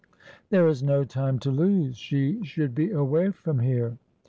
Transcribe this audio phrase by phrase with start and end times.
[0.49, 1.95] There is no time to lose.
[1.95, 3.99] She should be away from here."